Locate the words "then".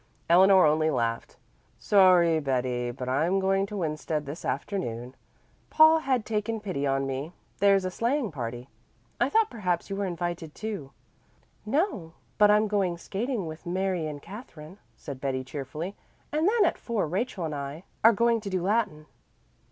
16.49-16.65